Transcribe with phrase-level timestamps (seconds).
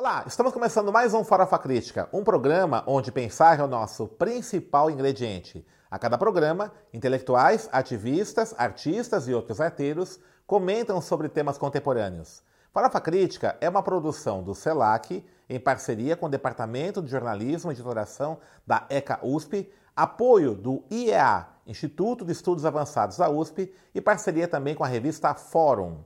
[0.00, 4.90] Olá, estamos começando mais um Farofa Crítica, um programa onde pensar é o nosso principal
[4.90, 5.62] ingrediente.
[5.90, 12.42] A cada programa, intelectuais, ativistas, artistas e outros arteiros comentam sobre temas contemporâneos.
[12.72, 17.74] Farofa Crítica é uma produção do CELAC, em parceria com o Departamento de Jornalismo e
[17.74, 24.48] Editoração da ECA USP, apoio do IEA, Instituto de Estudos Avançados da USP, e parceria
[24.48, 25.98] também com a revista Fórum.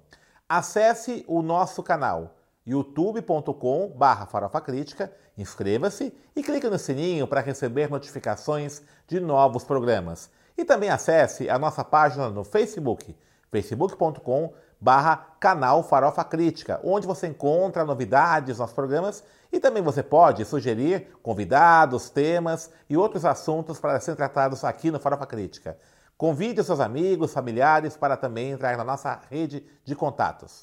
[0.48, 2.34] Acesse o nosso canal
[2.66, 10.30] youtube.com barra farofa crítica, inscreva-se e clique no sininho para receber notificações de novos programas.
[10.56, 13.16] E também acesse a nossa página no Facebook,
[13.50, 20.44] facebook.com barra canal Farofa Crítica, onde você encontra novidades nos programas e também você pode
[20.44, 25.78] sugerir convidados, temas e outros assuntos para serem tratados aqui no Farofa Crítica.
[26.16, 30.60] Convide seus amigos, familiares para também entrar na nossa rede de contatos.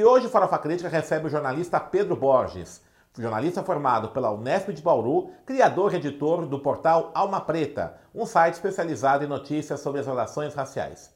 [0.00, 2.80] E hoje o Farofa Crítica recebe o jornalista Pedro Borges,
[3.18, 8.54] jornalista formado pela Unesp de Bauru, criador e editor do portal Alma Preta, um site
[8.54, 11.14] especializado em notícias sobre as relações raciais.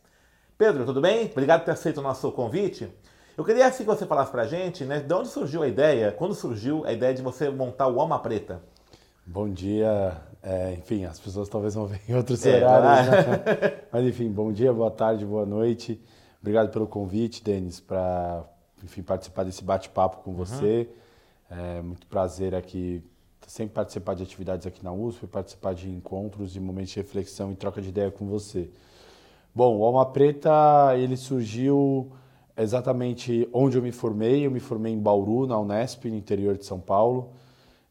[0.58, 1.30] Pedro, tudo bem?
[1.32, 2.92] Obrigado por ter aceito o nosso convite.
[3.38, 6.34] Eu queria assim que você falasse pra gente, né, de onde surgiu a ideia, quando
[6.34, 8.60] surgiu a ideia de você montar o Alma Preta?
[9.24, 13.78] Bom dia, é, enfim, as pessoas talvez vão ver em outros é, horários, né?
[13.91, 15.98] mas enfim, bom dia, boa tarde, boa noite.
[16.38, 18.44] Obrigado pelo convite, Denis, para
[18.84, 20.88] enfim, participar desse bate-papo com você.
[21.50, 21.56] Uhum.
[21.58, 23.02] É muito prazer aqui
[23.46, 27.56] sempre participar de atividades aqui na USP, participar de encontros, de momentos de reflexão e
[27.56, 28.70] troca de ideia com você.
[29.54, 32.10] Bom, o Alma Preta, ele surgiu
[32.56, 34.46] exatamente onde eu me formei.
[34.46, 37.30] Eu me formei em Bauru, na Unesp, no interior de São Paulo.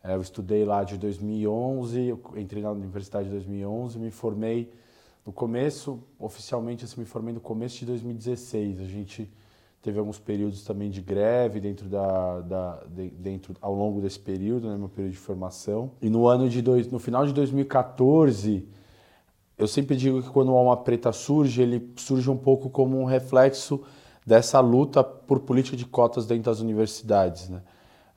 [0.03, 4.69] É, eu estudei lá de 2011, entrei na universidade em 2011, me formei
[5.25, 8.81] no começo, oficialmente, assim, me formei no começo de 2016.
[8.81, 9.31] A gente
[9.83, 14.69] teve alguns períodos também de greve dentro da, da de, dentro ao longo desse período,
[14.69, 15.91] né, meu período de formação.
[16.01, 18.65] E no ano de dois, no final de 2014,
[19.57, 23.03] eu sempre digo que quando o Alma Preta surge, ele surge um pouco como um
[23.03, 23.83] reflexo
[24.25, 27.61] dessa luta por política de cotas dentro das universidades, né?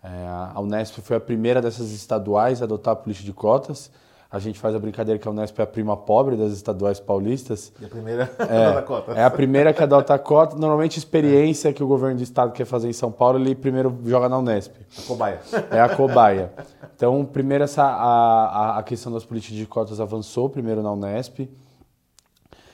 [0.01, 3.91] É, a Unesp foi a primeira dessas estaduais a adotar a política de cotas.
[4.31, 7.73] A gente faz a brincadeira que a Unesp é a prima pobre das estaduais paulistas.
[7.81, 9.13] E a primeira é, adota cota.
[9.13, 10.57] É a primeira que adota a cota.
[10.57, 11.73] Normalmente, experiência é.
[11.73, 14.75] que o governo do estado quer fazer em São Paulo, ele primeiro joga na Unesp.
[14.99, 15.41] A cobaia.
[15.71, 16.53] É a cobaia.
[16.95, 21.49] Então, primeiro, essa, a, a questão das políticas de cotas avançou, primeiro na Unesp.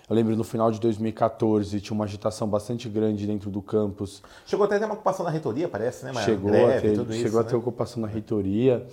[0.08, 4.22] Eu lembro no final de 2014 tinha uma agitação bastante grande dentro do campus.
[4.44, 6.10] Chegou até a ter uma ocupação na reitoria, parece, né?
[6.10, 7.58] Uma chegou greve, a ter, chegou isso, a ter né?
[7.58, 8.86] ocupação na reitoria.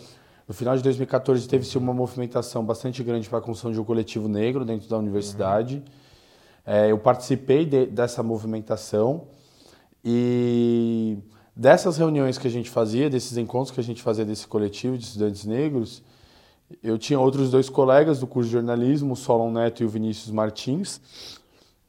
[0.49, 4.27] No final de 2014 teve-se uma movimentação bastante grande para a construção de um coletivo
[4.27, 5.75] negro dentro da universidade.
[5.75, 5.83] Uhum.
[6.65, 9.27] É, eu participei de, dessa movimentação
[10.03, 11.19] e
[11.55, 15.03] dessas reuniões que a gente fazia, desses encontros que a gente fazia desse coletivo de
[15.03, 16.01] estudantes negros,
[16.81, 20.31] eu tinha outros dois colegas do curso de jornalismo, o Solon Neto e o Vinícius
[20.31, 20.99] Martins.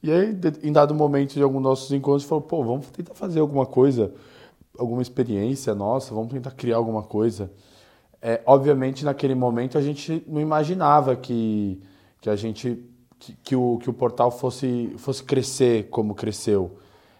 [0.02, 3.40] E aí, em dado momento de algum dos nossos encontros, falou: pô, vamos tentar fazer
[3.40, 4.12] alguma coisa,
[4.78, 7.50] alguma experiência nossa, vamos tentar criar alguma coisa.
[8.22, 11.80] É, obviamente, naquele momento, a gente não imaginava que,
[12.20, 12.84] que a gente
[13.18, 16.78] que, que, o, que o portal fosse, fosse crescer como cresceu.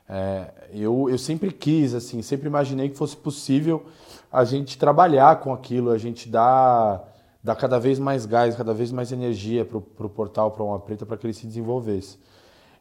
[0.09, 3.85] É, eu, eu sempre quis, assim, sempre imaginei que fosse possível
[4.33, 7.07] a gente trabalhar com aquilo, a gente dar,
[7.43, 11.07] dar cada vez mais gás, cada vez mais energia para o portal, para uma preta,
[11.07, 12.19] para que ele se desenvolvesse.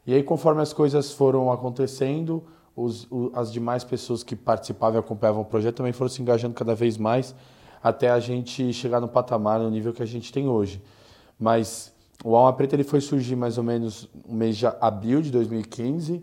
[0.06, 2.42] E aí, conforme as coisas foram acontecendo,
[2.74, 6.74] os, as demais pessoas que participavam e acompanhavam o projeto também foram se engajando cada
[6.74, 7.34] vez mais
[7.82, 10.82] até a gente chegar no patamar, no nível que a gente tem hoje.
[11.38, 11.92] Mas
[12.22, 16.22] o Alma Preta ele foi surgir mais ou menos no mês de abril de 2015,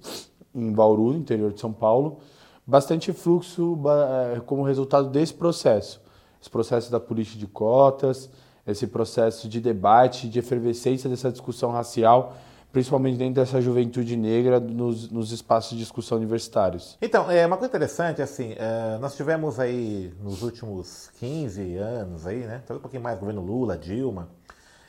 [0.53, 2.19] em Bauru, no interior de São Paulo.
[2.65, 6.01] Bastante fluxo eh, como resultado desse processo.
[6.39, 8.29] Esse processo da política de cotas,
[8.65, 12.35] esse processo de debate, de efervescência dessa discussão racial
[12.71, 16.97] principalmente dentro dessa juventude negra nos, nos espaços de discussão universitários.
[17.01, 22.39] Então, é uma coisa interessante, assim, é, nós tivemos aí nos últimos 15 anos aí,
[22.39, 24.29] né, talvez um pouquinho mais, governo Lula, Dilma,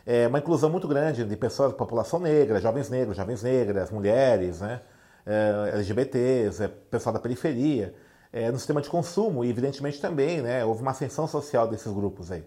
[0.05, 4.61] é, uma inclusão muito grande de pessoas da população negra, jovens negros, jovens negras, mulheres,
[4.61, 4.81] né,
[5.25, 7.95] é, LGBTs, é, pessoal da periferia,
[8.33, 12.31] é, no sistema de consumo e, evidentemente, também, né, houve uma ascensão social desses grupos
[12.31, 12.45] aí.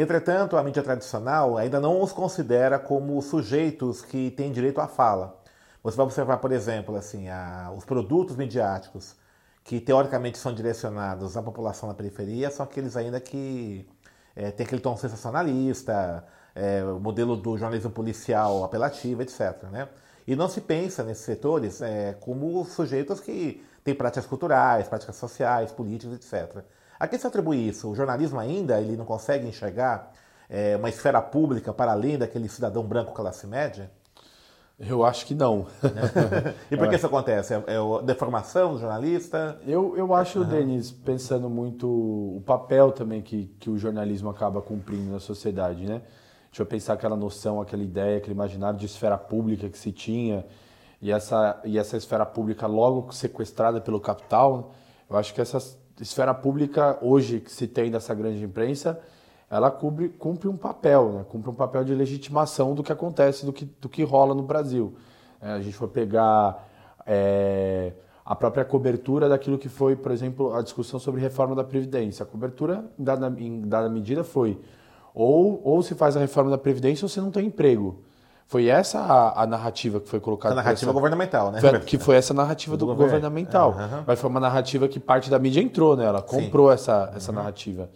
[0.00, 5.42] Entretanto, a mídia tradicional ainda não os considera como sujeitos que têm direito à fala.
[5.82, 9.16] Você vai observar, por exemplo, assim, a, os produtos midiáticos
[9.64, 13.88] que teoricamente são direcionados à população da periferia são aqueles ainda que
[14.36, 16.24] é, têm aquele tom sensacionalista,
[16.54, 19.64] é, o modelo do jornalismo policial apelativo, etc.
[19.64, 19.88] Né?
[20.28, 25.72] E não se pensa nesses setores é, como sujeitos que têm práticas culturais, práticas sociais,
[25.72, 26.64] políticas, etc.
[26.98, 27.88] A quem se atribui isso?
[27.90, 30.12] O jornalismo ainda ele não consegue enxergar
[30.48, 33.90] é, uma esfera pública para além daquele cidadão branco classe média?
[34.78, 35.66] Eu acho que não.
[36.70, 37.52] e por que isso acontece?
[37.52, 39.60] É, é a deformação do jornalista?
[39.66, 40.48] Eu, eu acho, uhum.
[40.48, 46.02] Denis, pensando muito o papel também que, que o jornalismo acaba cumprindo na sociedade, né?
[46.48, 50.46] Deixa eu pensar aquela noção, aquela ideia, aquele imaginário de esfera pública que se tinha
[51.02, 54.72] e essa, e essa esfera pública logo sequestrada pelo capital.
[55.10, 55.58] Eu acho que essa
[56.02, 59.00] esfera pública hoje que se tem dessa grande imprensa
[59.50, 61.24] ela cumpre, cumpre um papel, né?
[61.28, 64.94] cumpre um papel de legitimação do que acontece, do que, do que rola no Brasil.
[65.40, 66.68] É, a gente for pegar
[67.06, 67.92] é,
[68.24, 72.24] a própria cobertura daquilo que foi, por exemplo, a discussão sobre reforma da Previdência.
[72.24, 74.60] A cobertura, em dada, em dada medida, foi
[75.14, 78.02] ou, ou se faz a reforma da Previdência ou você não tem emprego.
[78.48, 80.54] Foi essa a, a narrativa que foi colocada.
[80.54, 81.60] A narrativa essa, governamental, né?
[81.60, 83.72] Foi, que foi essa narrativa do, do governamental.
[83.72, 84.04] Uhum.
[84.06, 86.06] Mas foi uma narrativa que parte da mídia entrou, né?
[86.06, 86.74] Ela comprou Sim.
[86.74, 87.36] essa, essa uhum.
[87.36, 87.90] narrativa.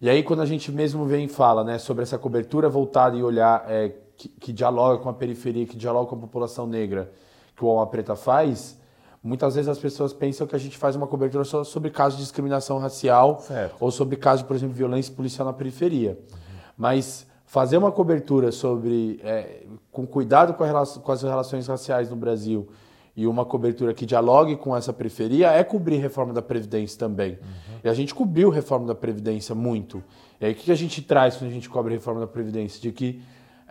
[0.00, 3.22] E aí, quando a gente mesmo vem e fala né, sobre essa cobertura voltada e
[3.24, 7.10] olhar é, que, que, dialoga com a periferia, que dialoga com a população negra,
[7.56, 8.78] que o Alma Preta faz,
[9.20, 12.22] muitas vezes as pessoas pensam que a gente faz uma cobertura só sobre casos de
[12.22, 13.74] discriminação racial certo.
[13.80, 16.10] ou sobre casos, por exemplo, de violência policial na periferia.
[16.10, 16.38] Uhum.
[16.78, 19.62] Mas fazer uma cobertura sobre, é,
[19.92, 22.68] com cuidado com, relação, com as relações raciais no Brasil
[23.16, 27.34] e uma cobertura que dialogue com essa periferia é cobrir reforma da Previdência também.
[27.34, 27.78] Uhum.
[27.84, 30.02] E a gente cobriu reforma da Previdência muito.
[30.40, 32.82] E aí o que a gente traz quando a gente cobre reforma da Previdência?
[32.82, 33.22] De que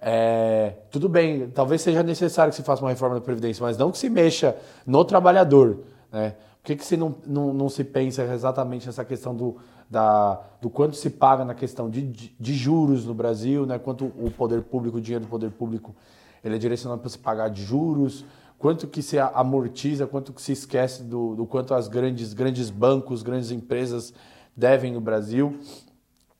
[0.01, 3.91] é, tudo bem, talvez seja necessário que se faça uma reforma da Previdência, mas não
[3.91, 4.55] que se mexa
[4.87, 5.79] no trabalhador.
[6.09, 6.35] Né?
[6.61, 9.57] Por que, que se não, não, não se pensa exatamente nessa questão do,
[9.93, 13.77] da, do quanto se paga na questão de, de, juros no Brasil, né?
[13.77, 15.95] quanto o poder público, o dinheiro do poder público,
[16.43, 18.25] ele é direcionado para se pagar de juros,
[18.57, 23.21] quanto que se amortiza, quanto que se esquece do, do quanto as grandes, grandes bancos,
[23.21, 24.15] grandes empresas
[24.57, 25.59] devem no Brasil.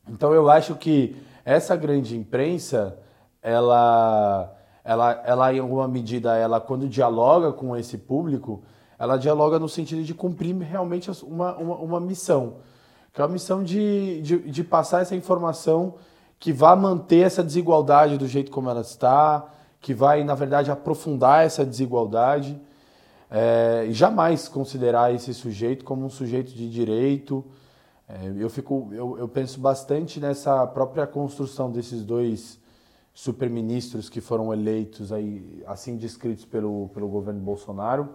[0.09, 1.15] Então eu acho que
[1.45, 2.97] essa grande imprensa,
[3.39, 4.51] ela,
[4.83, 8.63] ela, ela em alguma medida, ela quando dialoga com esse público,
[8.97, 12.56] ela dialoga no sentido de cumprir realmente uma, uma, uma missão,
[13.13, 15.95] que é a missão de, de, de passar essa informação
[16.39, 19.45] que vá manter essa desigualdade do jeito como ela está,
[19.80, 22.60] que vai, na verdade, aprofundar essa desigualdade
[23.30, 27.45] é, e jamais considerar esse sujeito como um sujeito de direito.
[28.10, 32.59] É, eu, fico, eu, eu penso bastante nessa própria construção desses dois
[33.13, 38.09] superministros que foram eleitos, aí, assim descritos pelo, pelo governo Bolsonaro,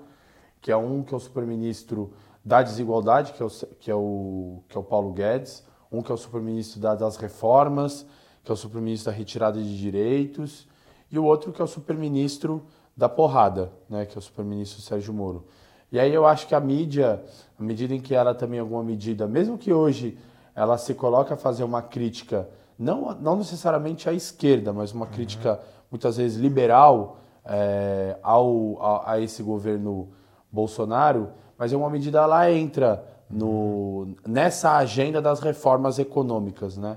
[0.61, 2.13] que é um que é o superministro
[2.49, 5.63] da desigualdade, que é o, que é o, que é o Paulo Guedes,
[5.93, 8.07] um que é o superministro das reformas,
[8.43, 10.67] que é o superministro da retirada de direitos,
[11.13, 12.65] e o outro que é o superministro
[12.97, 15.45] da porrada, né, que é o superministro Sérgio Moro.
[15.93, 17.23] E aí eu acho que a mídia,
[17.59, 20.19] à medida em que ela também, alguma medida, mesmo que hoje
[20.55, 22.49] ela se coloque a fazer uma crítica,
[22.79, 25.13] não, não necessariamente à esquerda, mas uma uhum.
[25.13, 25.61] crítica
[25.91, 30.09] muitas vezes liberal é, ao, a, a, esse governo
[30.51, 36.97] Bolsonaro, mas em uma medida ela entra no, nessa agenda das reformas econômicas, né?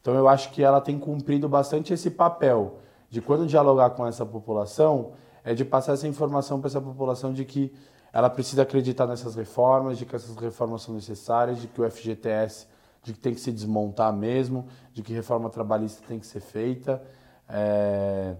[0.00, 2.78] Então eu acho que ela tem cumprido bastante esse papel
[3.10, 5.12] de quando dialogar com essa população,
[5.44, 7.74] é de passar essa informação para essa população de que
[8.12, 12.66] ela precisa acreditar nessas reformas, de que essas reformas são necessárias, de que o FGTS
[13.02, 17.02] de que tem que se desmontar mesmo, de que reforma trabalhista tem que ser feita.
[17.48, 18.34] É...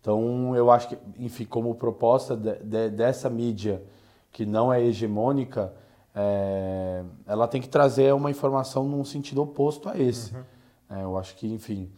[0.00, 3.82] Então, eu acho que, enfim, como proposta de, de, dessa mídia
[4.34, 5.72] que não é hegemônica,
[6.12, 7.04] é...
[7.24, 10.34] ela tem que trazer uma informação num sentido oposto a esse.
[10.34, 10.42] Uhum.
[10.90, 11.90] É, eu acho que, enfim,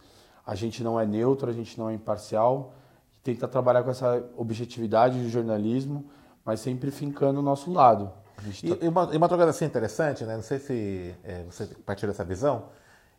[0.45, 2.75] a gente não é neutro, a gente não é imparcial,
[3.23, 6.05] tenta trabalhar com essa objetividade de jornalismo,
[6.45, 8.11] mas sempre fincando o nosso lado.
[8.63, 8.85] E, tá...
[8.85, 10.35] e, uma, e uma trocada assim interessante, né?
[10.35, 12.65] não sei se é, você partilha dessa visão,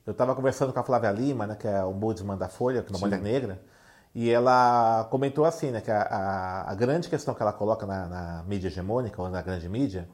[0.06, 2.92] eu estava conversando com a Flávia Lima, né, que é o ombudsman da Folha, que
[2.92, 3.60] é uma mulher negra,
[4.20, 8.08] e ela comentou assim, né, que a, a, a grande questão que ela coloca na,
[8.08, 10.08] na, mídia hegemônica, ou na grande mídia,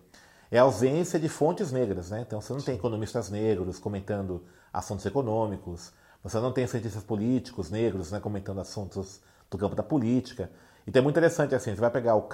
[0.50, 2.10] é a ausência de fontes negras.
[2.10, 2.20] Né?
[2.20, 5.90] Então você não tem economistas negros comentando assuntos econômicos,
[6.22, 10.50] você não tem cientistas políticos negros né, comentando assuntos do campo da política.
[10.86, 12.28] Então é muito interessante assim, você vai pegar o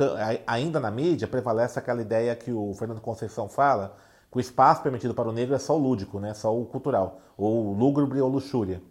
[0.48, 3.94] ainda na mídia prevalece aquela ideia que o Fernando Conceição fala,
[4.28, 7.20] que o espaço permitido para o negro é só o lúdico, né, só o cultural,
[7.36, 8.82] ou lúgubre ou luxúria.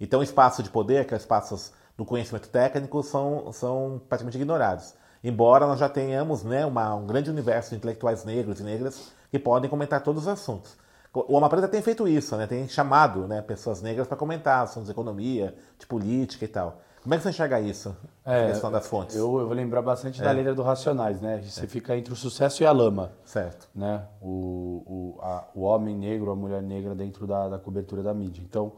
[0.00, 4.94] Então espaço de poder, que é espaços do conhecimento técnico, são, são praticamente ignorados.
[5.22, 9.38] Embora nós já tenhamos né, uma, um grande universo de intelectuais negros e negras que
[9.38, 10.76] podem comentar todos os assuntos.
[11.12, 12.46] O Alma Preta tem feito isso, né?
[12.46, 16.80] Tem chamado né, pessoas negras para comentar assuntos de economia, de política e tal.
[17.02, 17.96] Como é que você enxerga isso?
[18.24, 19.16] É, a questão das fontes.
[19.16, 20.24] Eu, eu vou lembrar bastante é.
[20.24, 21.40] da letra do Racionais, né?
[21.42, 21.66] Você é.
[21.66, 23.10] fica entre o sucesso e a lama.
[23.24, 23.68] Certo.
[23.74, 24.02] Né?
[24.20, 28.42] O, o, a, o homem negro, a mulher negra dentro da, da cobertura da mídia.
[28.46, 28.72] Então,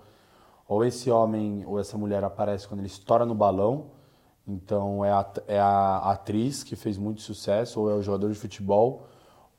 [0.70, 3.86] ou esse homem ou essa mulher aparece quando ele estoura no balão,
[4.46, 8.38] então é a, é a atriz que fez muito sucesso, ou é o jogador de
[8.38, 9.08] futebol,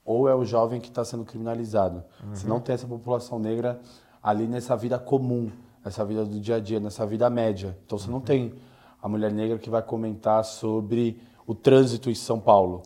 [0.06, 2.02] ou é o jovem que está sendo criminalizado.
[2.24, 2.34] Uhum.
[2.34, 3.82] Você não tem essa população negra
[4.24, 5.52] ali nessa vida comum,
[5.84, 7.78] nessa vida do dia a dia, nessa vida média.
[7.86, 8.14] Então você uhum.
[8.14, 8.54] não tem
[9.04, 12.84] a mulher negra que vai comentar sobre o trânsito em São Paulo,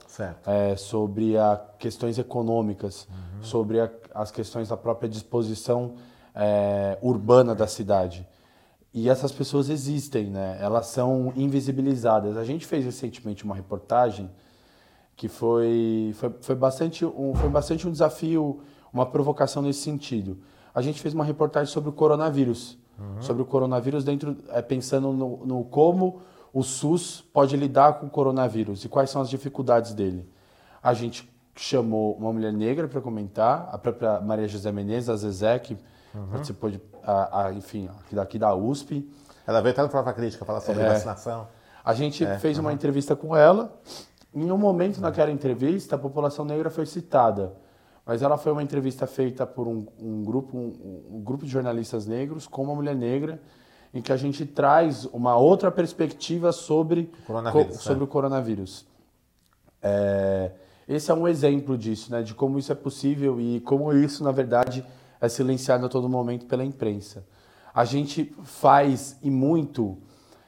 [0.48, 3.44] é, sobre as questões econômicas, uhum.
[3.44, 5.94] sobre a, as questões da própria disposição
[6.36, 8.27] é, urbana da cidade.
[8.94, 10.58] E essas pessoas existem, né?
[10.62, 12.38] Elas são invisibilizadas.
[12.38, 14.30] A gente fez recentemente uma reportagem
[15.15, 18.62] que foi, foi, foi, bastante, um, foi bastante um desafio,
[18.94, 20.38] uma provocação nesse sentido.
[20.74, 23.22] A gente fez uma reportagem sobre o coronavírus, uhum.
[23.22, 26.22] sobre o coronavírus dentro, é, pensando no, no, como
[26.54, 30.30] o SUS pode lidar com o coronavírus e quais são as dificuldades dele.
[30.84, 35.77] A gente chamou uma mulher negra para comentar, a própria Maria José Menezes, a que
[36.15, 36.27] uhum.
[36.27, 39.10] participou de, a, a, enfim, daqui da USP.
[39.45, 41.48] Ela veio até no Prova Crítica falar sobre é, vacinação.
[41.84, 42.65] A gente é, fez uhum.
[42.65, 43.79] uma entrevista com ela
[44.36, 47.55] em um momento naquela entrevista, a população negra foi citada,
[48.05, 52.05] mas ela foi uma entrevista feita por um, um grupo, um, um, grupo de jornalistas
[52.05, 53.41] negros com uma mulher negra,
[53.93, 58.03] em que a gente traz uma outra perspectiva sobre, coronavírus, sobre é.
[58.03, 58.86] o coronavírus.
[59.81, 60.51] É,
[60.86, 64.31] esse é um exemplo disso, né, de como isso é possível e como isso, na
[64.31, 64.86] verdade,
[65.25, 67.25] é silenciado a todo momento pela imprensa.
[67.74, 69.98] A gente faz e muito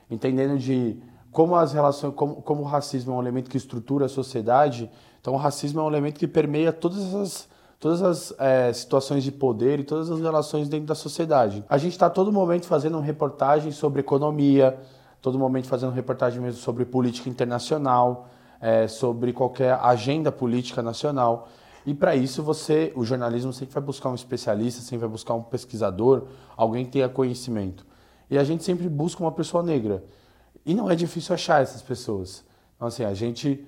[0.10, 0.98] entendendo de
[1.32, 4.90] como as relações, como, como o racismo é um elemento que estrutura a sociedade,
[5.22, 9.32] então o racismo é um elemento que permeia todas as, todas as é, situações de
[9.32, 11.64] poder e todas as relações dentro da sociedade.
[11.70, 14.80] A gente está todo momento fazendo reportagem sobre economia,
[15.22, 18.30] todo momento fazendo reportagem mesmo sobre política internacional,
[18.60, 21.50] é, sobre qualquer agenda política nacional.
[21.88, 25.42] E para isso você, o jornalismo sempre vai buscar um especialista, sempre vai buscar um
[25.42, 26.28] pesquisador,
[26.58, 27.86] alguém que tenha conhecimento.
[28.30, 30.04] E a gente sempre busca uma pessoa negra.
[30.66, 32.44] E não é difícil achar essas pessoas.
[32.76, 33.66] Então, assim, a gente,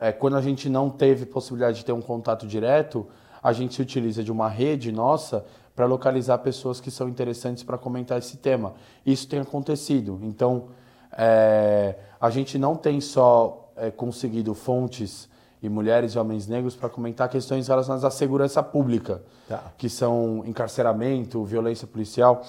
[0.00, 3.06] é, quando a gente não teve possibilidade de ter um contato direto,
[3.42, 7.76] a gente se utiliza de uma rede nossa para localizar pessoas que são interessantes para
[7.76, 8.72] comentar esse tema.
[9.04, 10.18] Isso tem acontecido.
[10.22, 10.68] Então,
[11.12, 15.28] é, a gente não tem só é, conseguido fontes
[15.62, 19.72] e mulheres e homens negros para comentar questões relacionadas à segurança pública, tá.
[19.78, 22.42] que são encarceramento, violência policial,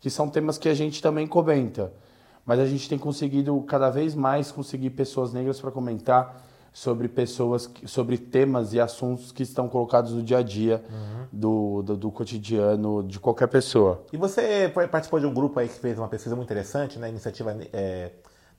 [0.00, 1.92] que são temas que a gente também comenta
[2.44, 6.42] mas a gente tem conseguido cada vez mais conseguir pessoas negras para comentar
[6.72, 11.26] sobre pessoas, sobre temas e assuntos que estão colocados no dia a dia uhum.
[11.30, 14.02] do, do, do, cotidiano de qualquer pessoa.
[14.10, 17.10] E você participou de um grupo aí que fez uma pesquisa muito interessante, né?
[17.10, 18.12] Iniciativa, é,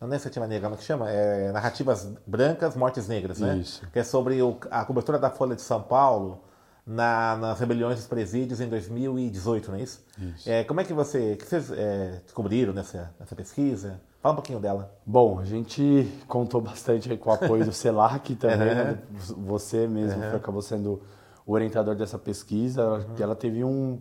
[0.08, 1.10] não é Iniciativa Negra, como é que chama?
[1.10, 3.58] É, Narrativas Brancas, Mortes Negras, né?
[3.58, 3.86] Isso.
[3.92, 6.42] Que é sobre o, a cobertura da Folha de São Paulo
[6.86, 10.06] na, nas rebeliões dos presídios em 2018, não é isso?
[10.18, 10.50] isso.
[10.50, 14.00] É, como é que você que vocês é, descobriram nessa, nessa pesquisa?
[14.22, 14.94] Fala um pouquinho dela.
[15.06, 18.76] Bom, a gente contou bastante com o apoio do CELAC também, uhum.
[18.76, 18.98] né?
[19.46, 20.36] Você mesmo uhum.
[20.36, 21.02] acabou sendo
[21.46, 23.16] o orientador dessa pesquisa, uhum.
[23.20, 24.00] ela teve um,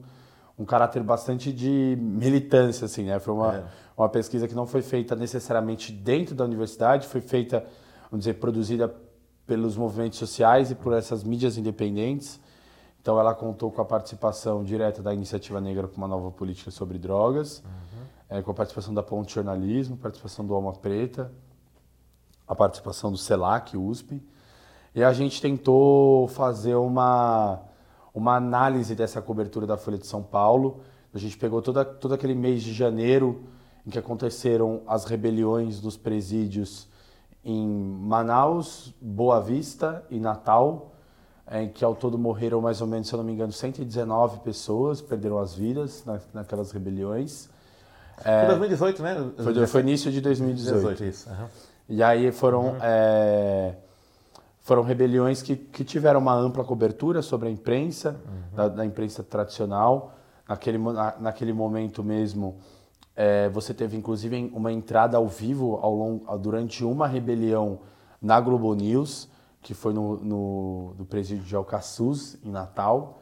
[0.58, 3.18] um caráter bastante de militância, assim, né?
[3.18, 3.64] Foi uma, é.
[3.96, 7.64] uma pesquisa que não foi feita necessariamente dentro da universidade, foi feita,
[8.10, 8.94] vamos dizer, produzida
[9.46, 12.40] pelos movimentos sociais e por essas mídias independentes.
[13.00, 16.98] Então ela contou com a participação direta da Iniciativa Negra para uma nova política sobre
[16.98, 18.38] drogas, uhum.
[18.38, 21.32] é, com a participação da Ponte Jornalismo, participação do Alma Preta,
[22.46, 24.22] a participação do CELAC, USP.
[24.94, 27.60] E a gente tentou fazer uma,
[28.14, 30.80] uma análise dessa cobertura da Folha de São Paulo.
[31.14, 33.44] A gente pegou toda, todo aquele mês de janeiro
[33.86, 36.88] em que aconteceram as rebeliões dos presídios
[37.44, 40.92] em Manaus, Boa Vista e Natal
[41.50, 45.00] em que ao todo morreram mais ou menos, se eu não me engano, 119 pessoas,
[45.00, 47.48] perderam as vidas na, naquelas rebeliões.
[48.24, 49.30] É, foi 2018, né?
[49.36, 50.82] Foi, foi início de 2018.
[50.82, 51.28] 2018 isso.
[51.28, 51.48] Uhum.
[51.88, 52.78] E aí foram, uhum.
[52.80, 53.74] é,
[54.62, 58.56] foram rebeliões que, que tiveram uma ampla cobertura sobre a imprensa, uhum.
[58.56, 60.14] da, da, imprensa tradicional.
[60.48, 62.56] Naquele, na, naquele momento mesmo,
[63.14, 67.80] é, você teve inclusive uma entrada ao vivo ao longo, durante uma rebelião
[68.20, 69.30] na Globo News
[69.62, 73.20] que foi no, no, no presídio de Alcaçuz, em Natal.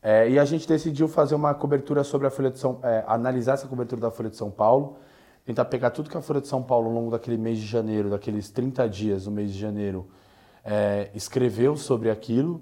[0.00, 3.54] É, e a gente decidiu fazer uma cobertura sobre a Folha de São é, analisar
[3.54, 4.98] essa cobertura da Folha de São Paulo,
[5.44, 8.08] tentar pegar tudo que a Folha de São Paulo, ao longo daquele mês de janeiro,
[8.08, 10.06] daqueles 30 dias no mês de janeiro,
[10.66, 12.60] é, escreveu sobre aquilo,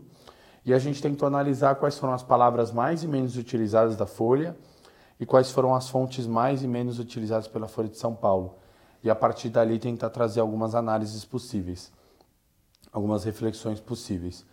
[0.66, 4.56] E a gente tentou analisar quais foram as palavras mais e menos utilizadas da Folha
[5.20, 8.54] e quais foram as fontes mais e menos utilizadas pela Folha de São Paulo.
[9.02, 11.92] E a partir dali tentar trazer algumas análises possíveis,
[12.90, 14.46] algumas reflexões possíveis.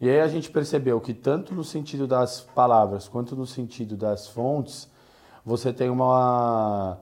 [0.00, 4.28] E aí a gente percebeu que tanto no sentido das palavras quanto no sentido das
[4.28, 4.88] fontes,
[5.44, 6.98] você tem uma,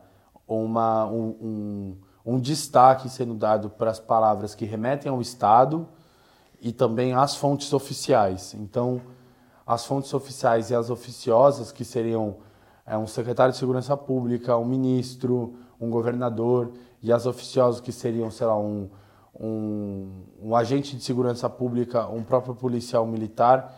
[0.48, 1.96] uma um, um,
[2.30, 5.88] um destaque sendo dado para as palavras que remetem ao Estado
[6.60, 8.52] e também às fontes oficiais.
[8.52, 9.00] Então,
[9.66, 12.36] as fontes oficiais e as oficiosas, que seriam
[12.84, 18.30] é, um secretário de Segurança Pública, um ministro, um governador, e as oficiosas, que seriam,
[18.30, 18.90] sei lá, um,
[19.40, 20.10] um,
[20.42, 23.74] um agente de segurança pública, um próprio policial militar,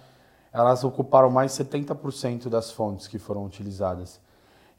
[0.52, 4.21] elas ocuparam mais 70% das fontes que foram utilizadas.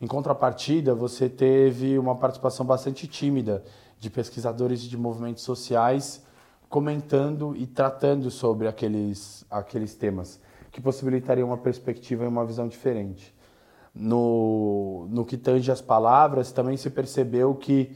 [0.02, 3.64] Em contrapartida, você teve uma participação bastante tímida
[4.00, 6.24] de pesquisadores de movimentos sociais
[6.68, 10.40] comentando e tratando sobre aqueles, aqueles temas,
[10.72, 13.32] que possibilitariam uma perspectiva e uma visão diferente.
[13.94, 17.96] No, no que tange as palavras, também se percebeu que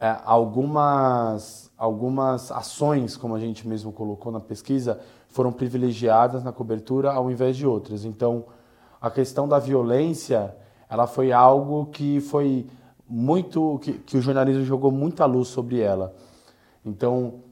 [0.00, 7.12] é, algumas, algumas ações, como a gente mesmo colocou na pesquisa, foram privilegiadas na cobertura
[7.12, 8.06] ao invés de outras.
[8.06, 8.46] Então,
[8.98, 10.56] a questão da violência,
[10.88, 12.66] ela foi algo que foi
[13.08, 16.14] muito que, que o jornalismo jogou muita luz sobre ela.
[16.84, 17.42] Então,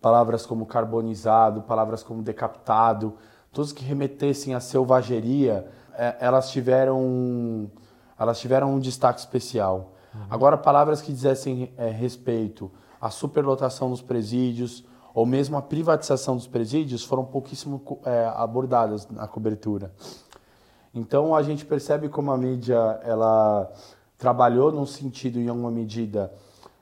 [0.00, 3.14] palavras como carbonizado, palavras como decapitado,
[3.52, 7.70] todos que remetessem à selvageria, é, elas tiveram
[8.18, 9.92] elas tiveram um destaque especial.
[10.14, 10.20] Uhum.
[10.30, 12.70] Agora, palavras que dissessem é, respeito
[13.00, 19.28] à superlotação dos presídios ou mesmo à privatização dos presídios foram pouquíssimo é, abordadas na
[19.28, 19.92] cobertura.
[20.94, 23.68] Então, a gente percebe como a mídia ela
[24.16, 26.32] trabalhou num sentido, em uma medida,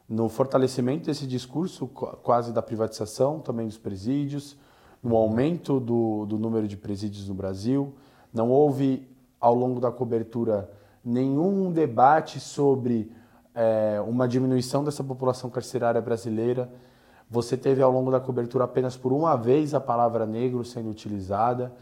[0.06, 4.54] no fortalecimento desse discurso quase da privatização também dos presídios,
[5.02, 7.94] no aumento do, do número de presídios no Brasil.
[8.32, 9.08] Não houve,
[9.40, 10.70] ao longo da cobertura,
[11.02, 13.10] nenhum debate sobre
[13.54, 16.70] é, uma diminuição dessa população carcerária brasileira.
[17.30, 21.72] Você teve ao longo da cobertura apenas por uma vez a palavra negro sendo utilizada.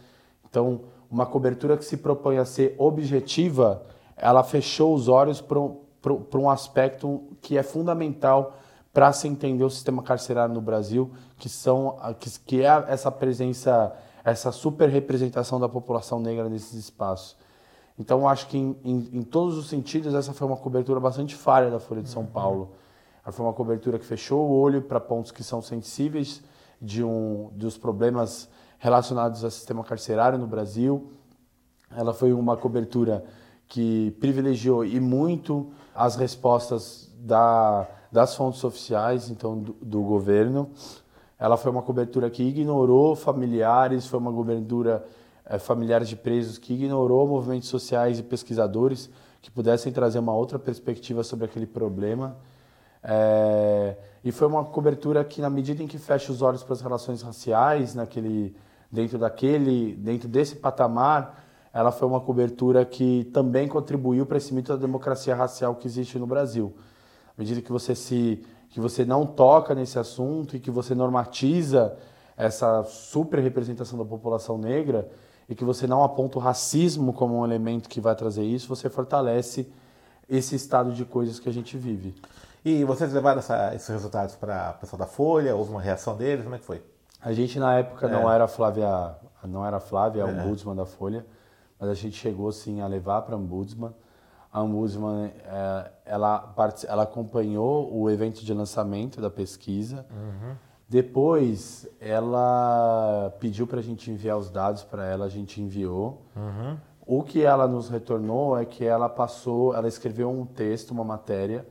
[0.48, 3.82] Então, uma cobertura que se propõe a ser objetiva,
[4.16, 8.56] ela fechou os olhos para um aspecto que é fundamental
[8.92, 13.92] para se entender o sistema carcerário no Brasil, que são que, que é essa presença,
[14.24, 17.36] essa super representação da população negra nesses espaços.
[17.98, 21.70] Então, acho que em, em, em, todos os sentidos, essa foi uma cobertura bastante falha
[21.70, 22.28] da Folha de São uhum.
[22.28, 22.70] Paulo.
[23.22, 26.42] Ela foi uma cobertura que fechou o olho para pontos que são sensíveis
[26.80, 28.48] de um, dos problemas
[28.80, 31.12] relacionados ao sistema carcerário no Brasil.
[31.94, 33.24] Ela foi uma cobertura
[33.68, 40.70] que privilegiou e muito as respostas da, das fontes oficiais, então do, do governo.
[41.38, 45.04] Ela foi uma cobertura que ignorou familiares, foi uma cobertura
[45.44, 49.10] é, familiares de presos, que ignorou movimentos sociais e pesquisadores
[49.42, 52.36] que pudessem trazer uma outra perspectiva sobre aquele problema.
[53.02, 56.80] É, e foi uma cobertura que, na medida em que fecha os olhos para as
[56.80, 58.54] relações raciais, naquele,
[58.90, 64.72] dentro daquele, dentro desse patamar, ela foi uma cobertura que também contribuiu para esse mito
[64.72, 66.74] da democracia racial que existe no Brasil.
[67.28, 71.96] À medida que você se que você não toca nesse assunto e que você normatiza
[72.36, 75.10] essa super representação da população negra,
[75.50, 78.88] e que você não aponta o racismo como um elemento que vai trazer isso, você
[78.88, 79.68] fortalece
[80.28, 82.14] esse estado de coisas que a gente vive.
[82.64, 85.56] E vocês levaram essa, esses resultados para o pessoal da Folha?
[85.56, 86.44] Houve uma reação deles?
[86.44, 86.80] Como é que foi?
[87.20, 88.10] A gente na época é.
[88.10, 90.24] não era Flávia, não era Flávia, é.
[90.24, 91.26] o ombudsman da Folha,
[91.78, 93.92] mas a gente chegou sim a levar para a ombudsman.
[94.52, 96.54] A ombudsman é, ela,
[96.88, 100.06] ela acompanhou o evento de lançamento da pesquisa.
[100.10, 100.56] Uhum
[100.90, 106.22] depois, ela pediu para a gente enviar os dados para ela, a gente enviou.
[106.34, 106.76] Uhum.
[107.06, 111.64] O que ela nos retornou é que ela passou, ela escreveu um texto, uma matéria,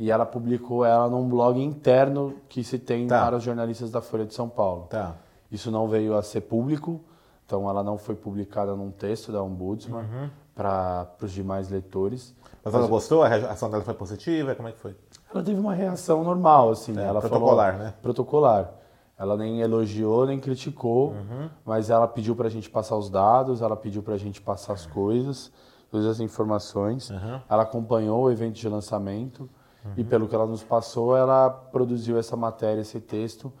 [0.00, 3.22] e ela publicou ela num blog interno que se tem tá.
[3.22, 4.86] para os jornalistas da Folha de São Paulo.
[4.88, 5.14] Tá.
[5.52, 7.02] Isso não veio a ser público,
[7.44, 10.30] então ela não foi publicada num texto da Ombudsman uhum.
[10.54, 12.34] para os demais leitores.
[12.64, 13.22] Mas ela gostou?
[13.22, 14.54] A reação dela foi positiva?
[14.54, 14.96] Como é que foi?
[15.34, 17.94] Ela teve uma reação normal, assim, é, ela protocolar, falou, né?
[18.00, 18.72] Protocolar.
[19.18, 21.50] Ela nem elogiou, nem criticou, uhum.
[21.62, 24.72] mas ela pediu para a gente passar os dados, ela pediu para a gente passar
[24.72, 25.52] as coisas,
[25.90, 27.10] todas as informações.
[27.10, 27.38] Uhum.
[27.50, 29.46] Ela acompanhou o evento de lançamento
[29.84, 29.92] uhum.
[29.96, 33.52] e, pelo que ela nos passou, ela produziu essa matéria, esse texto,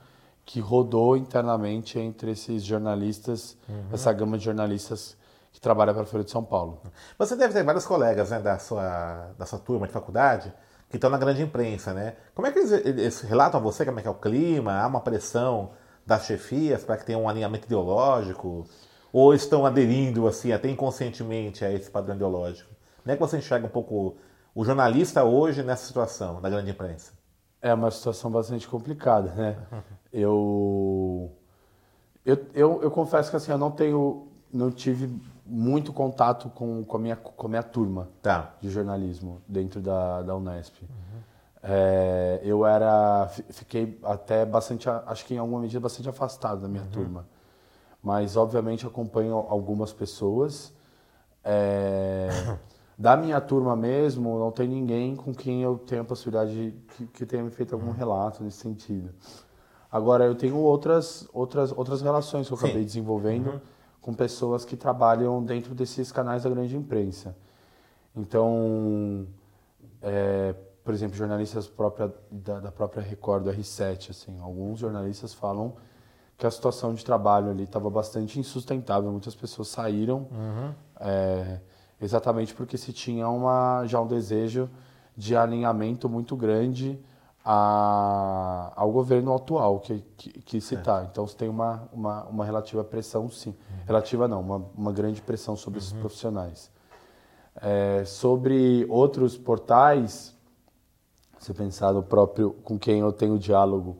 [0.44, 3.84] que rodou internamente entre esses jornalistas, uhum.
[3.92, 5.16] essa gama de jornalistas
[5.52, 6.80] que trabalha para a Folha de São Paulo.
[7.18, 10.52] Você deve ter vários colegas né, da, sua, da sua turma de faculdade
[10.88, 12.16] que estão na grande imprensa, né?
[12.34, 14.72] Como é que eles, eles, relatam a você como é que é o clima?
[14.72, 15.70] Há uma pressão
[16.04, 18.66] das chefias para que tenha um alinhamento ideológico?
[19.12, 22.70] Ou estão aderindo, assim, até inconscientemente a esse padrão ideológico?
[23.02, 24.16] Como é que você enxerga um pouco
[24.54, 27.12] o jornalista hoje nessa situação, da grande imprensa?
[27.62, 29.56] É uma situação bastante complicada, né?
[30.12, 31.30] eu,
[32.24, 36.96] eu, eu, eu, confesso que assim, eu não tenho, não tive muito contato com, com,
[36.96, 38.54] a, minha, com a minha turma tá.
[38.60, 40.82] de jornalismo dentro da, da Unesp.
[40.82, 41.20] Uhum.
[41.62, 46.84] É, eu era, fiquei até bastante, acho que em alguma medida bastante afastado da minha
[46.84, 46.90] uhum.
[46.90, 47.26] turma.
[48.02, 50.72] Mas obviamente acompanho algumas pessoas.
[51.44, 52.28] É,
[53.00, 57.06] Da minha turma mesmo, não tem ninguém com quem eu tenha a possibilidade de, que,
[57.06, 59.08] que tenha me feito algum relato nesse sentido.
[59.90, 62.66] Agora, eu tenho outras, outras, outras relações que eu Sim.
[62.66, 63.60] acabei desenvolvendo uhum.
[64.02, 67.34] com pessoas que trabalham dentro desses canais da grande imprensa.
[68.14, 69.26] Então,
[70.02, 75.72] é, por exemplo, jornalistas própria, da, da, própria Record, do R7, assim, alguns jornalistas falam
[76.36, 79.10] que a situação de trabalho ali estava bastante insustentável.
[79.10, 80.28] Muitas pessoas saíram.
[80.30, 80.74] Uhum.
[81.00, 81.60] É,
[82.00, 84.68] exatamente porque se tinha uma, já um desejo
[85.16, 86.98] de alinhamento muito grande
[87.44, 91.06] a, ao governo atual que, que, que se está.
[91.10, 93.50] Então, você tem uma, uma, uma relativa pressão, sim.
[93.50, 93.84] Uhum.
[93.86, 95.84] Relativa não, uma, uma grande pressão sobre uhum.
[95.84, 96.70] esses profissionais.
[97.60, 100.34] É, sobre outros portais,
[101.38, 103.98] você pensar no próprio, com quem eu tenho diálogo,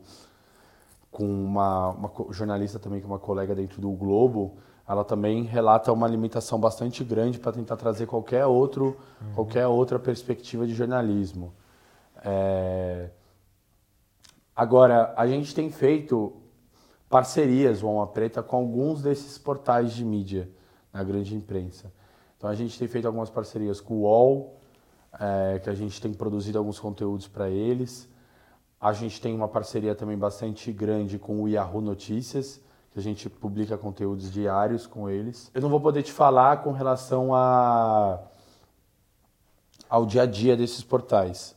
[1.11, 5.91] com uma, uma jornalista também, que é uma colega dentro do Globo, ela também relata
[5.91, 9.33] uma limitação bastante grande para tentar trazer qualquer outro, uhum.
[9.35, 11.53] qualquer outra perspectiva de jornalismo.
[12.23, 13.09] É...
[14.55, 16.33] Agora, a gente tem feito
[17.09, 20.49] parcerias, o Alma Preta, com alguns desses portais de mídia
[20.93, 21.91] na grande imprensa.
[22.37, 24.57] Então, a gente tem feito algumas parcerias com o UOL,
[25.19, 28.09] é, que a gente tem produzido alguns conteúdos para eles.
[28.81, 33.29] A gente tem uma parceria também bastante grande com o Yahoo Notícias, que a gente
[33.29, 35.51] publica conteúdos diários com eles.
[35.53, 38.19] Eu não vou poder te falar com relação a,
[39.87, 41.55] ao dia a dia desses portais,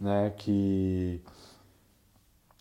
[0.00, 0.30] né?
[0.36, 1.22] Que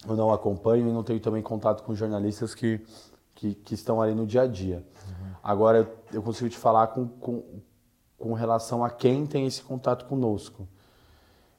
[0.07, 2.85] eu não acompanho e não tenho também contato com jornalistas que,
[3.33, 4.85] que, que estão ali no dia a dia.
[5.07, 5.31] Uhum.
[5.41, 7.43] Agora eu, eu consigo te falar com, com,
[8.15, 10.67] com relação a quem tem esse contato conosco.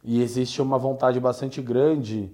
[0.04, 2.32] E existe uma vontade bastante grande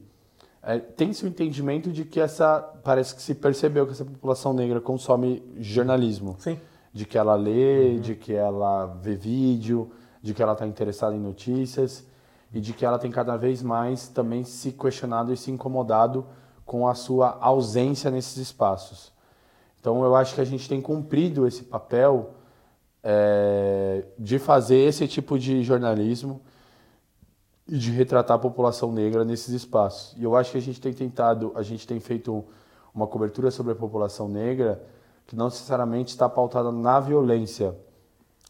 [0.63, 2.61] é, tem-se o entendimento de que essa.
[2.85, 6.37] Parece que se percebeu que essa população negra consome jornalismo.
[6.39, 6.61] Sim.
[6.93, 8.01] De que ela lê, uhum.
[8.01, 12.05] de que ela vê vídeo, de que ela está interessada em notícias
[12.53, 16.27] e de que ela tem cada vez mais também se questionado e se incomodado
[16.67, 19.13] com a sua ausência nesses espaços.
[19.81, 22.35] Então eu acho que a gente tem cumprido esse papel
[23.03, 26.43] é, de fazer esse tipo de jornalismo
[27.71, 30.17] e de retratar a população negra nesses espaços.
[30.19, 32.45] E eu acho que a gente tem tentado, a gente tem feito
[32.93, 34.85] uma cobertura sobre a população negra
[35.25, 37.77] que não necessariamente está pautada na violência.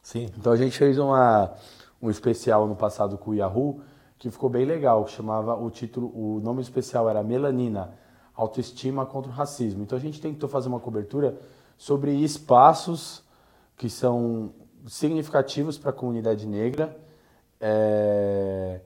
[0.03, 0.31] Sim.
[0.39, 1.53] Então a gente fez uma,
[2.01, 3.83] um especial no passado com o Yahoo
[4.19, 7.93] que ficou bem legal, chamava o título, o nome especial era Melanina,
[8.35, 9.83] autoestima contra o racismo.
[9.83, 11.39] Então a gente tentou fazer uma cobertura
[11.77, 13.23] sobre espaços
[13.77, 14.55] que são
[14.87, 16.97] significativos para a comunidade negra.
[17.61, 18.81] É,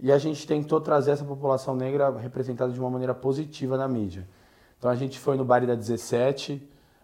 [0.00, 4.26] e a gente tentou trazer essa população negra representada de uma maneira positiva na mídia.
[4.78, 6.62] Então a gente foi no Bar da 17,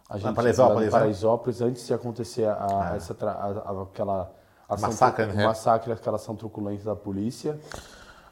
[0.09, 1.67] a gente Paraisópolis, no Paraisópolis né?
[1.67, 2.97] antes de acontecer a, ah.
[2.97, 4.33] essa, a, aquela
[4.69, 5.45] ação, massacre, né?
[5.45, 7.59] massacre, aquela ação truculenta da polícia.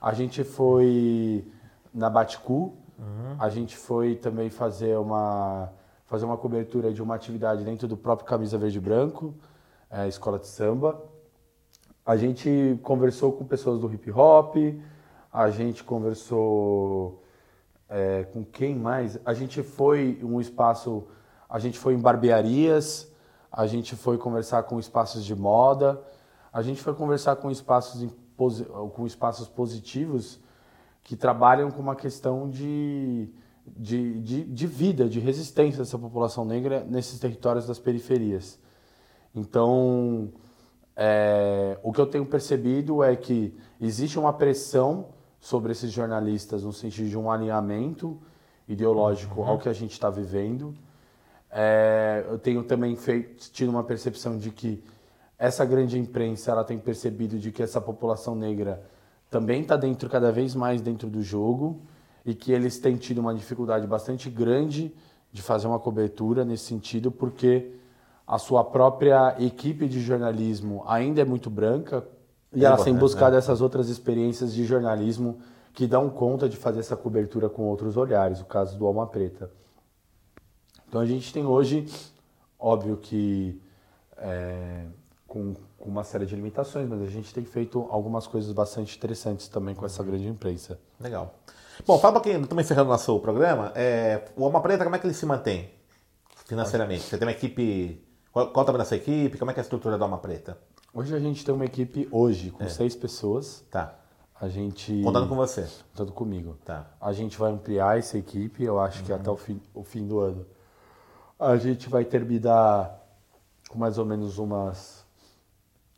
[0.01, 1.44] A gente foi
[1.92, 3.37] na Baticu, uhum.
[3.38, 5.70] a gente foi também fazer uma
[6.07, 9.35] fazer uma cobertura de uma atividade dentro do próprio Camisa Verde e Branco,
[9.90, 11.01] é, escola de samba.
[12.05, 14.57] A gente conversou com pessoas do hip hop,
[15.33, 17.23] a gente conversou
[17.88, 19.21] é, com quem mais?
[19.25, 21.07] A gente foi um espaço,
[21.49, 23.09] a gente foi em barbearias,
[23.51, 26.03] a gente foi conversar com espaços de moda,
[26.53, 28.12] a gente foi conversar com espaços,
[28.95, 30.41] com espaços positivos
[31.05, 33.29] que trabalham com uma questão de,
[33.67, 38.59] de, de, de vida, de resistência dessa população negra nesses territórios das periferias.
[39.35, 40.33] Então,
[40.96, 45.07] é, o que eu tenho percebido é que existe uma pressão
[45.40, 48.18] sobre esses jornalistas no sentido de um alinhamento
[48.68, 49.48] ideológico uhum.
[49.48, 50.74] ao que a gente está vivendo.
[51.50, 54.83] É, eu tenho também feito, tido uma percepção de que
[55.38, 58.83] essa grande imprensa ela tem percebido de que essa população negra
[59.28, 61.83] também está dentro cada vez mais dentro do jogo
[62.24, 64.94] e que eles têm tido uma dificuldade bastante grande
[65.33, 67.72] de fazer uma cobertura nesse sentido porque
[68.33, 72.03] a sua própria equipe de jornalismo ainda é muito branca
[72.51, 73.37] e é ela tem buscado né?
[73.37, 75.40] essas outras experiências de jornalismo
[75.75, 79.51] que dão conta de fazer essa cobertura com outros olhares, o caso do Alma Preta.
[80.88, 81.85] Então a gente tem hoje,
[82.59, 83.61] óbvio que
[84.16, 84.87] é,
[85.29, 89.47] com, com, uma série de limitações, mas a gente tem feito algumas coisas bastante interessantes
[89.47, 90.81] também com essa grande imprensa.
[90.99, 91.35] Legal.
[91.87, 93.73] Bom, fala um pouquinho, estamos encerrando o nosso programa.
[93.75, 95.71] É, o Alma Preta, como é que ele se mantém
[96.47, 97.03] financeiramente?
[97.03, 98.03] Você tem uma equipe.
[98.33, 99.37] Qual, da sua equipe?
[99.37, 100.57] Como é que é a estrutura da Alma Preta?
[100.95, 102.68] Hoje a gente tem uma equipe hoje com é.
[102.68, 103.62] seis pessoas.
[103.71, 103.95] Tá.
[104.40, 105.03] A gente.
[105.03, 105.68] Contando com você.
[105.90, 106.57] Contando comigo.
[106.64, 106.87] Tá.
[106.99, 109.05] A gente vai ampliar essa equipe, eu acho uhum.
[109.05, 110.47] que até o fim, o fim do ano.
[111.38, 112.99] A gente vai terminar
[113.68, 115.05] com mais ou menos umas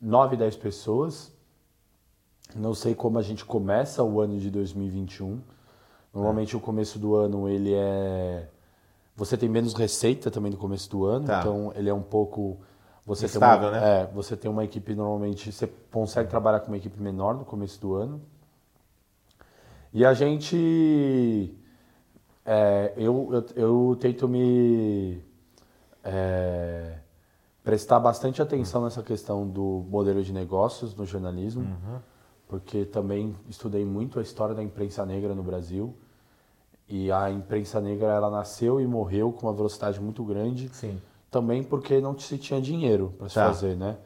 [0.01, 1.31] 9, 10 pessoas.
[2.53, 5.41] Não sei como a gente começa o ano de 2021.
[6.13, 6.57] Normalmente é.
[6.57, 8.49] o começo do ano ele é.
[9.15, 11.39] Você tem menos receita também no começo do ano, tá.
[11.39, 12.59] então ele é um pouco
[13.05, 14.01] você Estável, tem uma, né?
[14.01, 17.79] É, você tem uma equipe normalmente, você consegue trabalhar com uma equipe menor no começo
[17.79, 18.19] do ano.
[19.93, 21.55] E a gente,
[22.43, 25.21] é, eu, eu, eu, tento me
[26.03, 26.97] é,
[27.63, 31.99] prestar bastante atenção nessa questão do modelo de negócios no jornalismo, uhum.
[32.47, 35.95] porque também estudei muito a história da imprensa negra no Brasil.
[36.87, 40.69] E a imprensa negra ela nasceu e morreu com uma velocidade muito grande.
[40.73, 40.99] Sim
[41.35, 43.47] também porque não se tinha dinheiro para se tá.
[43.47, 43.97] fazer, né?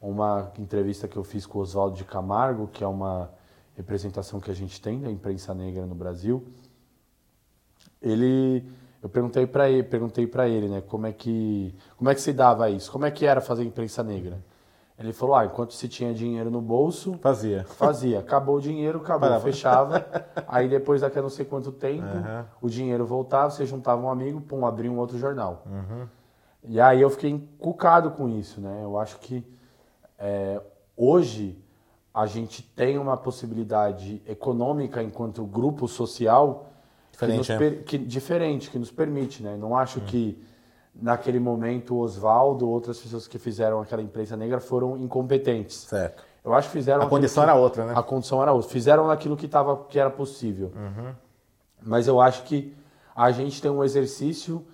[0.00, 3.32] Uma entrevista que eu fiz com o Oswaldo de Camargo, que é uma
[3.74, 6.46] representação que a gente tem da imprensa negra no Brasil,
[8.00, 8.64] ele
[9.02, 12.32] eu perguntei para ele, perguntei para ele, né, como é que como é que se
[12.32, 12.92] dava isso?
[12.92, 14.38] Como é que era fazer imprensa negra?
[14.98, 17.64] Ele falou: "Ah, enquanto se tinha dinheiro no bolso, fazia.
[17.78, 18.18] Fazia.
[18.18, 19.44] Acabou o dinheiro, acabou, Parava.
[19.44, 20.04] fechava.
[20.46, 22.44] aí depois daqui a não sei quanto tempo, uhum.
[22.62, 25.62] o dinheiro voltava, você juntava um amigo, pum, abria um outro jornal.
[25.66, 26.06] Uhum.
[26.64, 28.80] E aí eu fiquei encucado com isso, né?
[28.82, 29.44] Eu acho que
[30.18, 30.60] é,
[30.96, 31.56] hoje
[32.12, 36.72] a gente tem uma possibilidade econômica enquanto grupo social
[37.12, 37.70] diferente, que, é.
[37.70, 39.56] que, diferente, que nos permite, né?
[39.56, 40.04] Não acho hum.
[40.06, 40.42] que
[41.00, 45.86] naquele momento o Oswaldo, outras pessoas que fizeram aquela imprensa negra foram incompetentes.
[45.88, 46.24] Certo.
[46.44, 47.02] Eu acho que fizeram.
[47.02, 47.94] A condição que, era outra, né?
[47.96, 48.70] A condição era outra.
[48.70, 50.72] Fizeram aquilo que, tava, que era possível.
[50.74, 51.14] Uhum.
[51.82, 52.74] Mas eu acho que
[53.14, 54.64] a gente tem um exercício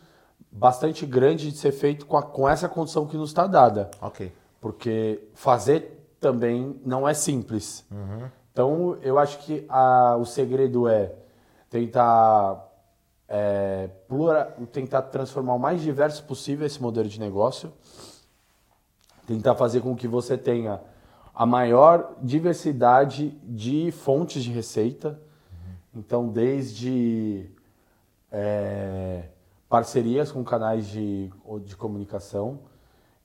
[0.50, 3.90] bastante grande de ser feito com, a, com essa condição que nos está dada.
[4.00, 4.32] Ok.
[4.60, 7.84] Porque fazer também não é simples.
[7.90, 8.28] Uhum.
[8.52, 11.12] Então, eu acho que a, o segredo é
[11.68, 12.72] tentar,
[13.28, 17.72] é, plura, tentar transformar o mais diverso possível esse modelo de negócio,
[19.26, 20.80] tentar fazer com que você tenha
[21.34, 25.08] a maior diversidade de fontes de receita.
[25.08, 26.00] Uhum.
[26.00, 27.50] Então, desde
[28.30, 29.28] é,
[29.68, 31.32] parcerias com canais de,
[31.64, 32.60] de comunicação.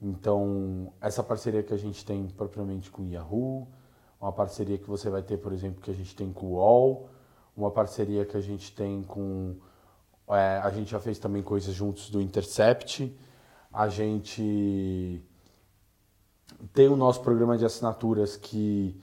[0.02, 3.68] Então, essa parceria que a gente tem propriamente com o Yahoo,
[4.20, 7.10] uma parceria que você vai ter, por exemplo, que a gente tem com o UOL,
[7.56, 9.56] uma parceria que a gente tem com.
[10.30, 13.16] É, a gente já fez também coisas juntos do Intercept.
[13.72, 15.22] A gente
[16.74, 19.00] tem o nosso programa de assinaturas que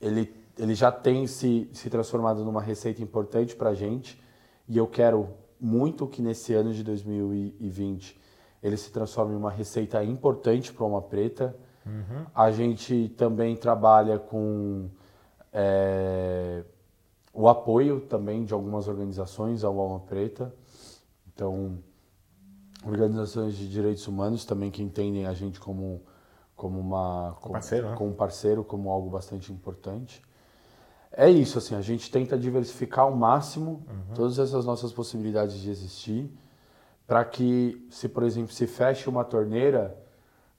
[0.00, 4.20] ele, ele já tem se, se transformado numa receita importante para a gente
[4.68, 5.28] e eu quero
[5.60, 8.18] muito que nesse ano de 2020
[8.62, 11.56] ele se transforme em uma receita importante para uma preta.
[11.84, 12.26] Uhum.
[12.34, 14.88] A gente também trabalha com
[15.52, 16.62] é,
[17.40, 20.54] o apoio também de algumas organizações ao Alma Preta.
[21.32, 21.78] Então,
[22.84, 26.02] organizações de direitos humanos também que entendem a gente como
[26.54, 27.96] como uma como parceiro, né?
[27.96, 30.22] como parceiro, como algo bastante importante
[31.12, 34.14] é isso, assim, a gente tenta diversificar ao máximo uhum.
[34.14, 36.30] todas essas nossas possibilidades de existir,
[37.06, 39.96] para que, se por exemplo, se feche uma torneira,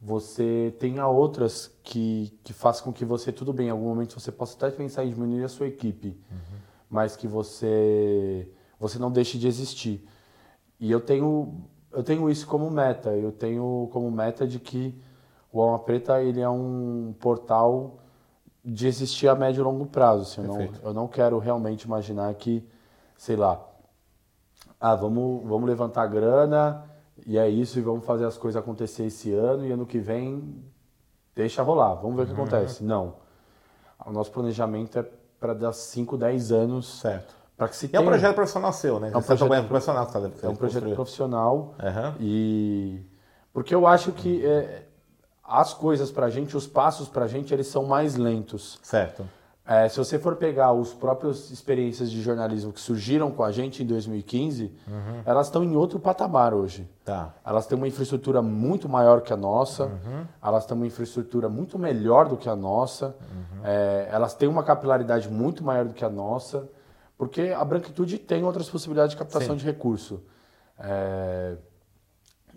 [0.01, 4.31] você tenha outras que, que façam com que você, tudo bem, em algum momento você
[4.31, 6.57] possa até pensar em diminuir a sua equipe, uhum.
[6.91, 10.05] Mas que você, você não deixe de existir.
[10.77, 14.93] E eu tenho, eu tenho isso como meta, eu tenho como meta de que
[15.53, 17.99] o Alma Preta ele é um portal
[18.63, 20.23] de existir a médio e longo prazo.
[20.23, 22.67] Assim, eu, não, eu não quero realmente imaginar que,
[23.17, 23.65] sei lá,
[24.79, 26.83] ah, vamos, vamos levantar grana
[27.25, 30.61] e é isso e vamos fazer as coisas acontecer esse ano e ano que vem
[31.33, 32.41] deixa rolar, vamos ver o que uhum.
[32.41, 32.83] acontece.
[32.83, 33.15] Não.
[34.05, 35.07] O nosso planejamento é
[35.41, 36.99] para dar 5, 10 anos.
[36.99, 37.35] Certo.
[37.57, 37.99] Para que se tenha...
[37.99, 39.11] é um projeto profissional seu, né?
[39.13, 40.05] É um projeto projeto profissional.
[40.05, 41.75] Tá, é um projeto profissional.
[41.79, 42.13] Uhum.
[42.19, 43.05] E
[43.51, 44.83] porque eu acho que é,
[45.43, 48.79] as coisas para a gente, os passos para a gente, eles são mais lentos.
[48.83, 49.27] Certo.
[49.65, 53.83] É, se você for pegar os próprios experiências de jornalismo que surgiram com a gente
[53.83, 55.21] em 2015, uhum.
[55.23, 56.89] elas estão em outro patamar hoje.
[57.05, 57.33] Tá.
[57.45, 60.25] Elas têm uma infraestrutura muito maior que a nossa, uhum.
[60.41, 63.63] elas têm uma infraestrutura muito melhor do que a nossa, uhum.
[63.63, 66.67] é, elas têm uma capilaridade muito maior do que a nossa,
[67.15, 69.57] porque a branquitude tem outras possibilidades de captação Sim.
[69.57, 70.23] de recurso.
[70.79, 71.55] É,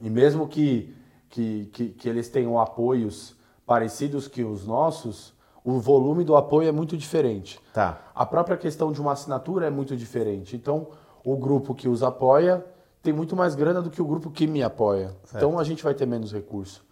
[0.01, 0.97] e mesmo que,
[1.29, 3.37] que, que, que eles tenham apoios
[3.67, 5.35] parecidos que os nossos,
[5.65, 7.59] o volume do apoio é muito diferente.
[7.73, 7.99] Tá.
[8.15, 10.55] A própria questão de uma assinatura é muito diferente.
[10.55, 10.89] Então,
[11.25, 12.63] o grupo que os apoia
[13.03, 15.09] tem muito mais grana do que o grupo que me apoia.
[15.25, 15.37] Certo.
[15.37, 16.85] Então, a gente vai ter menos recurso.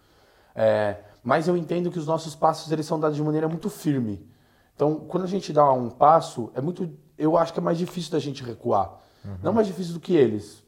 [0.55, 4.27] É, mas eu entendo que os nossos passos eles são dados de maneira muito firme.
[4.75, 8.11] Então, quando a gente dá um passo, é muito, eu acho que é mais difícil
[8.11, 8.99] da gente recuar.
[9.23, 9.37] Uhum.
[9.43, 10.63] Não mais difícil do que eles.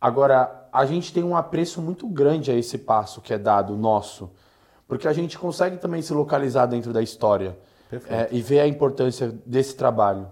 [0.00, 4.30] Agora, a gente tem um apreço muito grande a esse passo que é dado nosso,
[4.88, 7.58] porque a gente consegue também se localizar dentro da história
[8.08, 10.28] é, e ver a importância desse trabalho.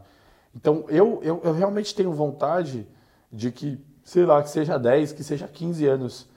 [0.55, 2.87] Então, eu, eu, eu realmente tenho vontade
[3.31, 6.29] de que, sei lá, que seja 10, que seja 15 anos,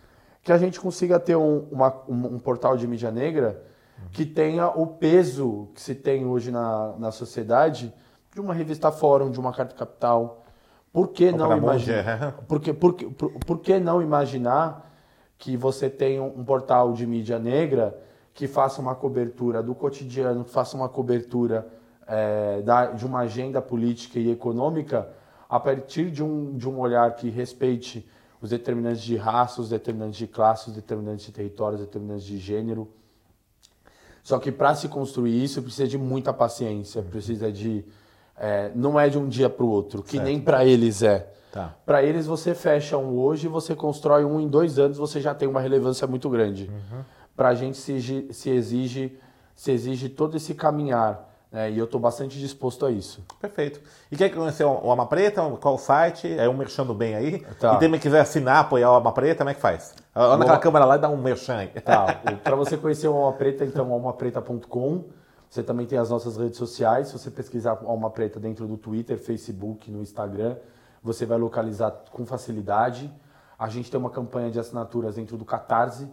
[0.42, 3.64] que a gente consiga ter um, uma, um, um portal de mídia negra
[4.12, 7.94] que tenha o peso que se tem hoje na, na sociedade
[8.34, 10.46] de uma revista Fórum, de uma Carta Capital.
[10.94, 12.34] Por que não imaginar?
[12.48, 14.92] Por que, por, por, por que não imaginar
[15.38, 17.98] que você tem um, um portal de mídia negra
[18.38, 21.68] que faça uma cobertura do cotidiano, que faça uma cobertura
[22.06, 25.10] é, da, de uma agenda política e econômica
[25.50, 28.08] a partir de um, de um olhar que respeite
[28.40, 32.38] os determinantes de raça, os determinantes de classe, os determinantes de território, os determinantes de
[32.38, 32.88] gênero.
[34.22, 37.84] Só que para se construir isso precisa de muita paciência, precisa de
[38.38, 40.26] é, não é de um dia para o outro, que certo.
[40.26, 41.28] nem para eles é.
[41.52, 41.74] Tá.
[41.84, 45.48] Para eles você fecha um hoje, você constrói um em dois anos, você já tem
[45.48, 46.70] uma relevância muito grande.
[46.70, 47.17] Uhum.
[47.38, 49.18] Para a gente se, se exige
[49.56, 53.24] se exige todo esse caminhar é, e eu estou bastante disposto a isso.
[53.40, 53.80] Perfeito.
[54.12, 55.42] E quer conhecer o Alma Preta?
[55.60, 56.38] Qual o site?
[56.38, 57.40] É um merchando bem aí.
[57.60, 57.76] Tá.
[57.76, 59.96] E também quiser assinar, apoiar o Alma Preta, como é que faz?
[60.14, 61.68] Olha naquela câmera lá e dá um merchan aí.
[61.70, 62.22] Tá.
[62.44, 65.06] Para você conhecer o Alma Preta, então, almapreta.com.
[65.50, 67.08] Você também tem as nossas redes sociais.
[67.08, 70.58] Se você pesquisar Alma Preta dentro do Twitter, Facebook, no Instagram,
[71.02, 73.10] você vai localizar com facilidade.
[73.58, 76.10] A gente tem uma campanha de assinaturas dentro do Catarse.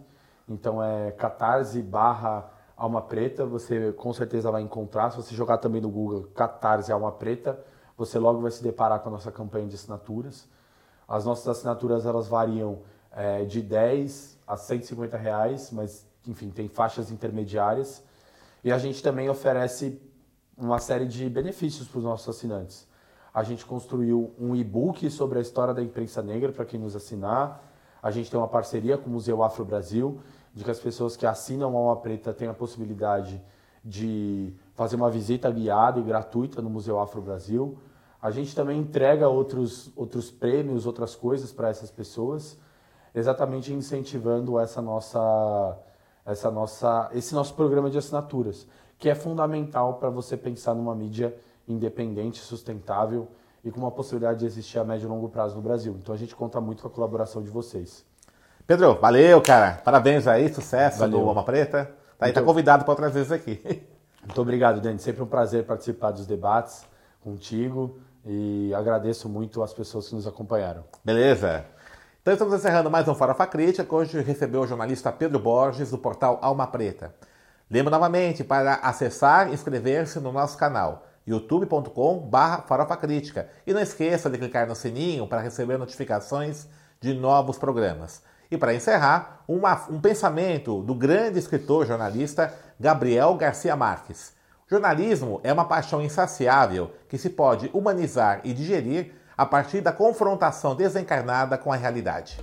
[0.47, 5.09] Então é catarse barra Alma Preta, você com certeza vai encontrar.
[5.11, 7.59] Se você jogar também no Google Catarse Alma Preta,
[7.97, 10.47] você logo vai se deparar com a nossa campanha de assinaturas.
[11.07, 12.79] As nossas assinaturas elas variam
[13.11, 18.03] é, de 10 a 150 reais, mas enfim, tem faixas intermediárias.
[18.63, 20.01] E a gente também oferece
[20.57, 22.87] uma série de benefícios para os nossos assinantes.
[23.33, 27.63] A gente construiu um e-book sobre a história da imprensa negra para quem nos assinar.
[28.01, 30.21] A gente tem uma parceria com o Museu Afro Brasil
[30.55, 33.41] de que as pessoas que assinam a Alma Preta têm a possibilidade
[33.83, 37.77] de fazer uma visita guiada e gratuita no Museu Afro Brasil.
[38.21, 42.57] A gente também entrega outros, outros prêmios, outras coisas para essas pessoas,
[43.13, 45.77] exatamente incentivando essa nossa,
[46.25, 48.65] essa nossa, esse nosso programa de assinaturas,
[48.97, 51.37] que é fundamental para você pensar numa mídia
[51.67, 53.27] independente, sustentável
[53.61, 55.97] e com uma possibilidade de existir a médio e longo prazo no Brasil.
[56.01, 58.05] Então a gente conta muito com a colaboração de vocês.
[58.67, 59.79] Pedro, valeu, cara.
[59.83, 61.19] Parabéns aí, sucesso valeu.
[61.19, 61.91] do Alma Preta.
[62.17, 63.61] Tá, aí, tá convidado para outras vezes aqui.
[64.23, 64.97] Muito obrigado, Dani.
[64.97, 66.83] Sempre um prazer participar dos debates
[67.21, 70.83] contigo e agradeço muito as pessoas que nos acompanharam.
[71.03, 71.63] Beleza.
[72.23, 73.95] Então estamos encerrando mais um Farofa Crítica.
[73.95, 77.13] Hoje recebeu o jornalista Pedro Borges, do portal Alma Preta.
[77.69, 83.47] Lembro novamente para acessar e inscrever-se no nosso canal youtube.com.br Farofa Crítica.
[83.67, 86.67] E não esqueça de clicar no sininho para receber notificações
[86.99, 88.23] de novos programas.
[88.49, 94.33] E para encerrar, uma, um pensamento do grande escritor jornalista Gabriel Garcia Marques.
[94.67, 100.75] Jornalismo é uma paixão insaciável que se pode humanizar e digerir a partir da confrontação
[100.75, 102.39] desencarnada com a realidade.